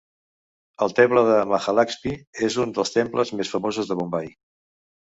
[0.85, 2.15] El temple de Mahalaxmi
[2.51, 4.37] és un dels temples més famosos de Bombai.